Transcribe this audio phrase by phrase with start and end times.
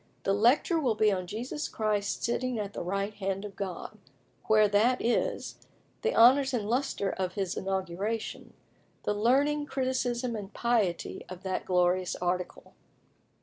[0.23, 3.99] "The lecture will be on Jesus Christ's sitting at the right hand of God;
[4.47, 5.59] where that is;
[6.01, 8.53] the honours and lustre of his inauguration;
[9.03, 12.73] the learning, criticism, and piety of that glorious article.